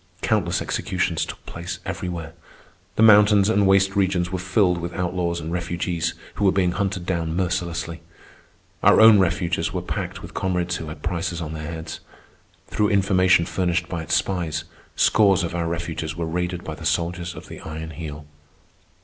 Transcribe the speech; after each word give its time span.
Countless 0.23 0.63
executions 0.63 1.27
took 1.27 1.45
place 1.45 1.77
everywhere. 1.85 2.33
The 2.95 3.03
mountains 3.03 3.49
and 3.49 3.67
waste 3.67 3.95
regions 3.95 4.31
were 4.31 4.39
filled 4.39 4.79
with 4.79 4.95
outlaws 4.95 5.39
and 5.39 5.51
refugees 5.53 6.15
who 6.33 6.45
were 6.45 6.51
being 6.51 6.71
hunted 6.71 7.05
down 7.05 7.35
mercilessly. 7.35 8.01
Our 8.81 8.99
own 8.99 9.19
refuges 9.19 9.73
were 9.73 9.81
packed 9.83 10.23
with 10.23 10.33
comrades 10.33 10.77
who 10.77 10.87
had 10.87 11.03
prices 11.03 11.39
on 11.39 11.53
their 11.53 11.71
heads. 11.71 11.99
Through 12.65 12.89
information 12.89 13.45
furnished 13.45 13.89
by 13.89 14.01
its 14.01 14.15
spies, 14.15 14.63
scores 14.95 15.43
of 15.43 15.53
our 15.53 15.67
refuges 15.67 16.15
were 16.17 16.25
raided 16.25 16.63
by 16.63 16.73
the 16.73 16.83
soldiers 16.87 17.35
of 17.35 17.47
the 17.47 17.59
Iron 17.59 17.91
Heel. 17.91 18.25